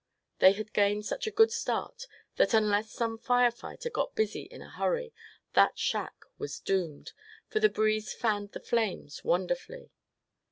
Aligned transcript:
They 0.39 0.53
had 0.53 0.73
gained 0.73 1.05
such 1.05 1.27
a 1.27 1.31
good 1.31 1.51
start 1.51 2.07
that 2.37 2.55
unless 2.55 2.89
some 2.91 3.19
fire 3.19 3.51
fighter 3.51 3.91
got 3.91 4.15
busy 4.15 4.41
in 4.49 4.59
a 4.59 4.67
hurry, 4.71 5.13
that 5.53 5.77
shack 5.77 6.25
was 6.39 6.59
doomed, 6.59 7.11
for 7.49 7.59
the 7.59 7.69
breeze 7.69 8.11
fanned 8.11 8.53
the 8.53 8.59
flames 8.61 9.23
wonderfully. 9.23 9.91